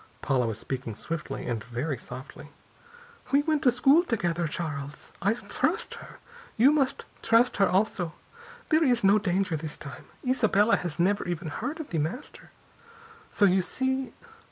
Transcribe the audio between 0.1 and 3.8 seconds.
Paula was speaking swiftly and very softly. "We went to